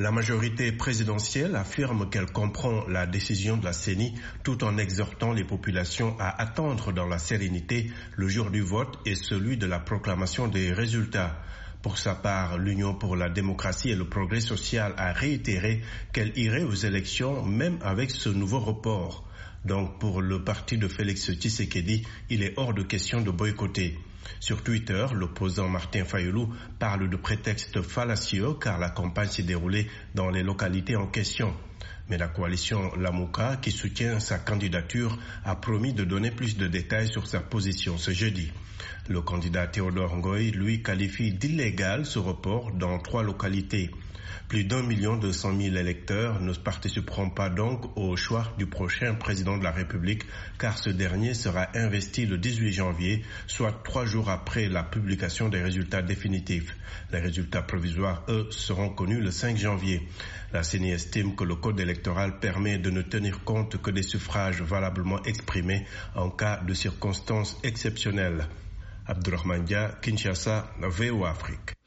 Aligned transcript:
La 0.00 0.12
majorité 0.12 0.70
présidentielle 0.70 1.56
affirme 1.56 2.08
qu'elle 2.08 2.30
comprend 2.30 2.86
la 2.86 3.04
décision 3.04 3.56
de 3.56 3.64
la 3.64 3.72
CENI 3.72 4.14
tout 4.44 4.62
en 4.62 4.78
exhortant 4.78 5.32
les 5.32 5.42
populations 5.42 6.14
à 6.20 6.40
attendre 6.40 6.92
dans 6.92 7.06
la 7.06 7.18
sérénité 7.18 7.90
le 8.14 8.28
jour 8.28 8.52
du 8.52 8.60
vote 8.60 8.96
et 9.06 9.16
celui 9.16 9.56
de 9.56 9.66
la 9.66 9.80
proclamation 9.80 10.46
des 10.46 10.72
résultats. 10.72 11.42
Pour 11.82 11.98
sa 11.98 12.14
part, 12.14 12.58
l'Union 12.58 12.94
pour 12.94 13.16
la 13.16 13.28
démocratie 13.28 13.90
et 13.90 13.96
le 13.96 14.08
progrès 14.08 14.40
social 14.40 14.94
a 14.98 15.12
réitéré 15.12 15.82
qu'elle 16.12 16.30
irait 16.38 16.62
aux 16.62 16.74
élections 16.74 17.42
même 17.44 17.80
avec 17.82 18.12
ce 18.12 18.28
nouveau 18.28 18.60
report. 18.60 19.28
Donc 19.64 19.98
pour 19.98 20.22
le 20.22 20.44
parti 20.44 20.78
de 20.78 20.86
Félix 20.86 21.32
Tshisekedi, 21.32 22.06
il 22.30 22.44
est 22.44 22.54
hors 22.56 22.72
de 22.72 22.84
question 22.84 23.20
de 23.20 23.32
boycotter. 23.32 23.98
Sur 24.40 24.62
Twitter, 24.62 25.06
l'opposant 25.12 25.68
Martin 25.68 26.04
Fayoulou 26.04 26.52
parle 26.78 27.08
de 27.10 27.16
prétexte 27.16 27.82
fallacieux 27.82 28.54
car 28.54 28.78
la 28.78 28.90
campagne 28.90 29.28
s'est 29.28 29.42
déroulée 29.42 29.88
dans 30.14 30.30
les 30.30 30.42
localités 30.42 30.96
en 30.96 31.06
question. 31.06 31.54
Mais 32.08 32.16
la 32.16 32.28
coalition 32.28 32.94
Lamouka, 32.96 33.56
qui 33.56 33.70
soutient 33.70 34.18
sa 34.18 34.38
candidature, 34.38 35.18
a 35.44 35.56
promis 35.56 35.92
de 35.92 36.04
donner 36.04 36.30
plus 36.30 36.56
de 36.56 36.66
détails 36.66 37.08
sur 37.08 37.26
sa 37.26 37.40
position 37.40 37.98
ce 37.98 38.12
jeudi. 38.12 38.50
Le 39.08 39.20
candidat 39.20 39.66
Théodore 39.66 40.16
Ngoy, 40.16 40.50
lui, 40.50 40.82
qualifie 40.82 41.32
d'illégal 41.32 42.06
ce 42.06 42.18
report 42.18 42.72
dans 42.72 42.98
trois 42.98 43.22
localités. 43.22 43.90
Plus 44.48 44.64
d'un 44.64 44.82
million 44.82 45.16
deux 45.16 45.32
cent 45.32 45.52
mille 45.52 45.76
électeurs 45.76 46.40
ne 46.40 46.52
participeront 46.52 47.30
pas 47.30 47.50
donc 47.50 47.96
au 47.96 48.16
choix 48.16 48.52
du 48.58 48.66
prochain 48.66 49.14
président 49.14 49.58
de 49.58 49.64
la 49.64 49.70
République 49.70 50.24
car 50.58 50.78
ce 50.78 50.90
dernier 50.90 51.34
sera 51.34 51.68
investi 51.74 52.26
le 52.26 52.38
18 52.38 52.72
janvier, 52.72 53.24
soit 53.46 53.82
trois 53.84 54.04
jours 54.04 54.30
après 54.30 54.68
la 54.68 54.82
publication 54.82 55.48
des 55.48 55.62
résultats 55.62 56.02
définitifs. 56.02 56.76
Les 57.12 57.18
résultats 57.20 57.62
provisoires, 57.62 58.24
eux, 58.28 58.48
seront 58.50 58.90
connus 58.90 59.20
le 59.20 59.30
5 59.30 59.56
janvier. 59.56 60.08
La 60.52 60.62
CENI 60.62 60.92
estime 60.92 61.36
que 61.36 61.44
le 61.44 61.56
code 61.56 61.80
électoral 61.80 62.38
permet 62.38 62.78
de 62.78 62.90
ne 62.90 63.02
tenir 63.02 63.44
compte 63.44 63.80
que 63.80 63.90
des 63.90 64.02
suffrages 64.02 64.62
valablement 64.62 65.22
exprimés 65.24 65.86
en 66.14 66.30
cas 66.30 66.60
de 66.66 66.74
circonstances 66.74 67.58
exceptionnelles. 67.62 68.48
Abdurrahman 69.06 69.64
Kinshasa, 70.02 70.70
VO 70.80 71.24
Afrique. 71.24 71.78